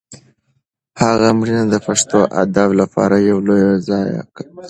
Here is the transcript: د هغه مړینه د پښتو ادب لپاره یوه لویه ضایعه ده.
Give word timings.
د 0.03 0.09
هغه 1.01 1.29
مړینه 1.37 1.63
د 1.69 1.75
پښتو 1.87 2.19
ادب 2.43 2.69
لپاره 2.81 3.15
یوه 3.29 3.41
لویه 3.47 3.71
ضایعه 3.87 4.21
ده. 4.27 4.27